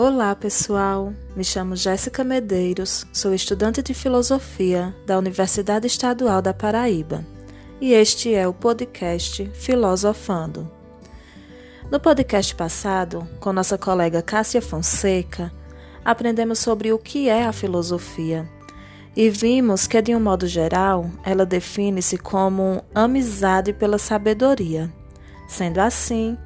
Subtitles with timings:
[0.00, 1.12] Olá, pessoal.
[1.34, 7.26] Me chamo Jéssica Medeiros, sou estudante de filosofia da Universidade Estadual da Paraíba
[7.80, 10.70] e este é o podcast Filosofando.
[11.90, 15.52] No podcast passado, com nossa colega Cássia Fonseca,
[16.04, 18.48] aprendemos sobre o que é a filosofia
[19.16, 24.92] e vimos que, de um modo geral, ela define-se como amizade pela sabedoria.
[25.48, 26.38] Sendo assim,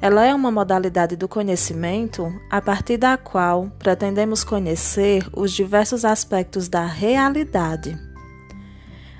[0.00, 6.68] ela é uma modalidade do conhecimento a partir da qual pretendemos conhecer os diversos aspectos
[6.68, 7.98] da realidade.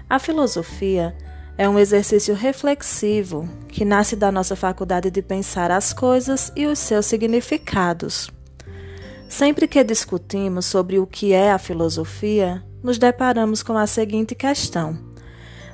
[0.09, 1.17] A filosofia
[1.57, 6.79] é um exercício reflexivo que nasce da nossa faculdade de pensar as coisas e os
[6.79, 8.31] seus significados.
[9.29, 14.97] Sempre que discutimos sobre o que é a filosofia, nos deparamos com a seguinte questão: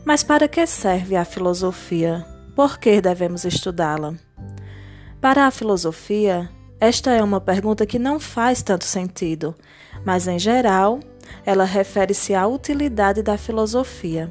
[0.04, 2.26] Mas para que serve a filosofia?
[2.56, 4.14] Por que devemos estudá-la?
[5.24, 9.54] Para a filosofia, esta é uma pergunta que não faz tanto sentido,
[10.04, 11.00] mas em geral,
[11.46, 14.30] ela refere-se à utilidade da filosofia,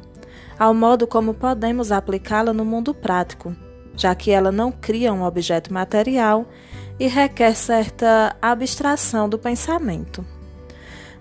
[0.59, 3.55] ao modo como podemos aplicá-la no mundo prático,
[3.95, 6.45] já que ela não cria um objeto material
[6.99, 10.23] e requer certa abstração do pensamento.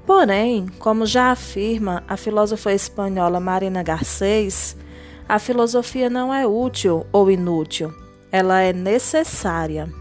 [0.05, 4.77] Porém, como já afirma a filósofa espanhola Marina Garcés,
[5.27, 8.02] a filosofia não é útil ou inútil,
[8.33, 9.93] ela é necessária.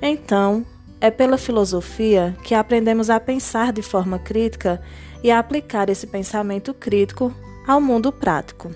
[0.00, 0.64] Então,
[1.00, 4.80] é pela filosofia que aprendemos a pensar de forma crítica
[5.22, 7.34] e a aplicar esse pensamento crítico
[7.66, 8.70] ao mundo prático.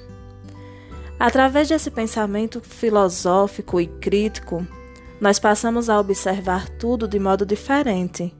[1.18, 4.66] Através desse pensamento filosófico e crítico,
[5.20, 8.34] nós passamos a observar tudo de modo diferente,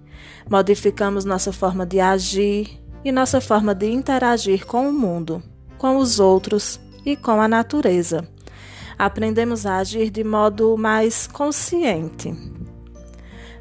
[0.51, 5.43] modificamos nossa forma de agir e nossa forma de interagir com o mundo,
[5.79, 8.34] com os outros e com a natureza
[8.99, 12.35] aprendemos a agir de modo mais consciente.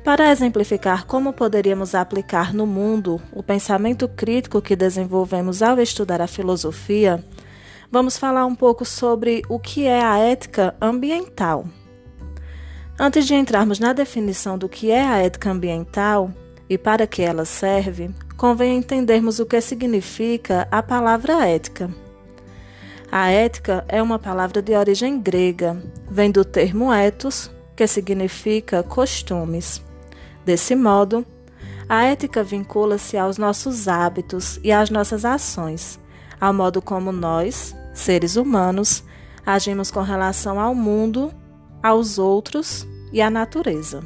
[0.03, 6.27] Para exemplificar como poderíamos aplicar no mundo o pensamento crítico que desenvolvemos ao estudar a
[6.27, 7.23] filosofia,
[7.89, 11.65] vamos falar um pouco sobre o que é a ética ambiental.
[12.99, 16.31] Antes de entrarmos na definição do que é a ética ambiental
[16.69, 21.89] e para que ela serve, convém entendermos o que significa a palavra ética.
[23.11, 29.81] A ética é uma palavra de origem grega, vem do termo ethos, que significa costumes.
[30.45, 31.25] Desse modo,
[31.87, 35.99] a ética vincula-se aos nossos hábitos e às nossas ações,
[36.39, 39.03] ao modo como nós, seres humanos,
[39.45, 41.31] agimos com relação ao mundo,
[41.81, 44.03] aos outros e à natureza.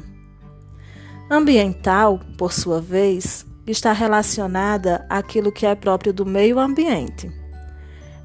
[1.30, 7.30] Ambiental, por sua vez, está relacionada àquilo que é próprio do meio ambiente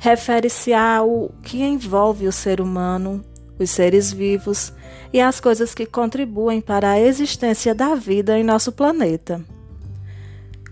[0.04, 3.24] refere-se ao que envolve o ser humano,
[3.58, 4.74] os seres vivos
[5.14, 9.42] e as coisas que contribuem para a existência da vida em nosso planeta.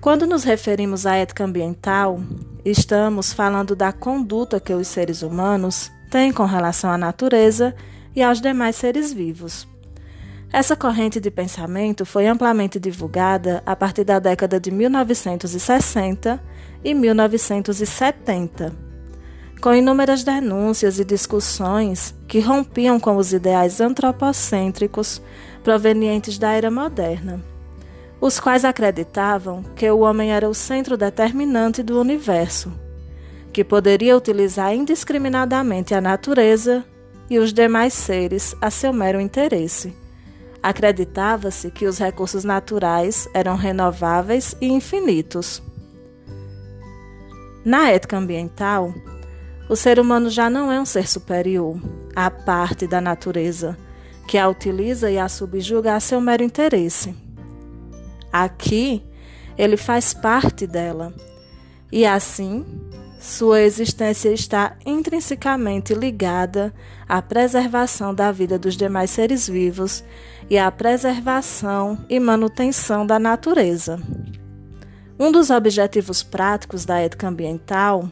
[0.02, 2.20] Quando nos referimos à ética ambiental,
[2.66, 7.74] estamos falando da conduta que os seres humanos têm com relação à natureza
[8.14, 9.66] e aos demais seres vivos.
[10.52, 16.38] Essa corrente de pensamento foi amplamente divulgada a partir da década de 1960
[16.84, 18.91] e 1970
[19.62, 25.22] com inúmeras denúncias e discussões que rompiam com os ideais antropocêntricos
[25.64, 27.40] provenientes da era moderna,
[28.20, 32.74] os quais acreditavam que o homem era o centro determinante do universo,
[33.54, 36.84] que poderia utilizar indiscriminadamente a natureza
[37.30, 39.96] e os demais seres a seu mero interesse.
[40.64, 45.62] Acreditava-se que os recursos naturais eram renováveis e infinitos.
[47.64, 48.94] Na ética ambiental,
[49.70, 51.80] o ser humano já não é um ser superior
[52.16, 53.78] à parte da natureza,
[54.28, 57.16] que a utiliza e a subjuga a seu mero interesse.
[58.32, 59.04] Aqui,
[59.58, 61.14] ele faz parte dela,
[61.92, 62.66] e assim,
[63.22, 66.74] sua existência está intrinsecamente ligada
[67.08, 70.04] à preservação da vida dos demais seres vivos
[70.50, 74.02] e à preservação e manutenção da natureza.
[75.20, 78.10] Um dos objetivos práticos da ética ambiental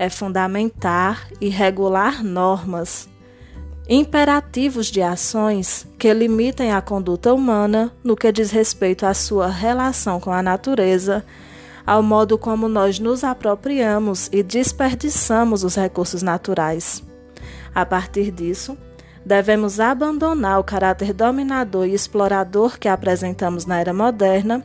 [0.00, 3.06] é fundamentar e regular normas,
[3.86, 10.18] imperativos de ações que limitem a conduta humana no que diz respeito à sua relação
[10.18, 11.22] com a natureza,
[11.86, 17.04] ao modo como nós nos apropriamos e desperdiçamos os recursos naturais.
[17.74, 18.78] A partir disso,
[19.22, 24.64] devemos abandonar o caráter dominador e explorador que apresentamos na era moderna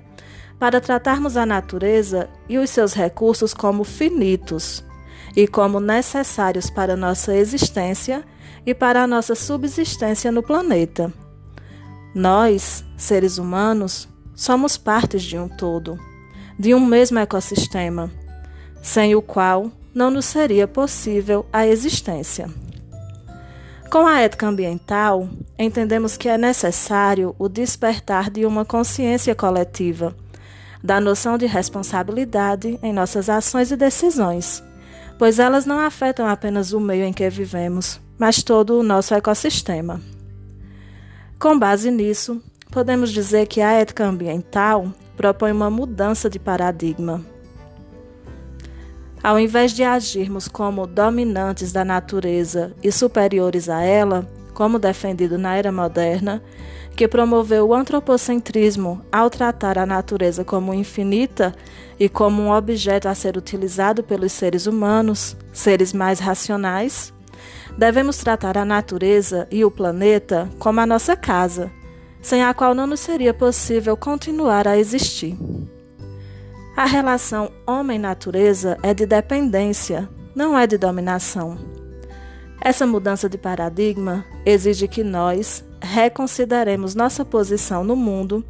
[0.58, 4.82] para tratarmos a natureza e os seus recursos como finitos
[5.36, 8.24] e como necessários para nossa existência
[8.66, 11.14] e para a nossa subsistência no planeta.
[12.14, 15.98] Nós, seres humanos, somos partes de um todo,
[16.58, 18.12] de um mesmo ecossistema,
[18.82, 22.50] sem o qual não nos seria possível a existência.
[23.90, 30.16] Com a ética ambiental, entendemos que é necessário o despertar de uma consciência coletiva,
[30.84, 34.64] da noção de responsabilidade em nossas ações e decisões,
[35.18, 40.02] pois elas não afetam apenas o meio em que vivemos, mas todo o nosso ecossistema.
[41.40, 42.42] Com base nisso,
[42.72, 47.24] podemos dizer que a ética ambiental propõe uma mudança de paradigma
[49.26, 55.56] ao invés de agirmos como dominantes da natureza e superiores a ela, como defendido na
[55.56, 56.42] era moderna,
[56.96, 61.54] que promoveu o antropocentrismo ao tratar a natureza como infinita
[62.00, 67.14] e como um objeto a ser utilizado pelos seres humanos, seres mais racionais,
[67.78, 71.70] devemos tratar a natureza e o planeta como a nossa casa,
[72.22, 75.38] sem a qual não nos seria possível continuar a existir.
[76.78, 81.58] A relação homem-natureza é de dependência, não é de dominação.
[82.66, 88.44] Essa mudança de paradigma exige que nós reconsideremos nossa posição no mundo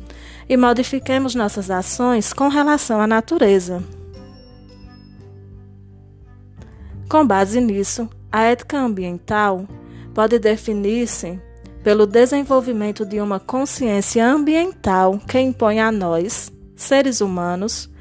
[0.48, 3.84] e modifiquemos nossas ações com relação à natureza.
[7.10, 9.68] Com base nisso, a ética ambiental
[10.14, 11.38] pode definir-se
[11.84, 17.92] pelo desenvolvimento de uma consciência ambiental que impõe a nós, seres humanos,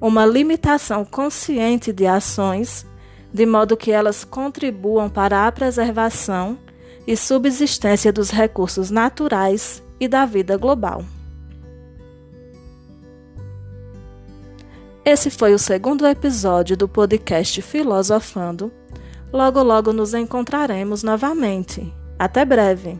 [0.00, 2.84] uma limitação consciente de ações,
[3.32, 6.58] de modo que elas contribuam para a preservação
[7.06, 11.04] e subsistência dos recursos naturais e da vida global.
[15.04, 18.70] Esse foi o segundo episódio do podcast Filosofando.
[19.32, 21.92] Logo, logo nos encontraremos novamente.
[22.18, 22.98] Até breve!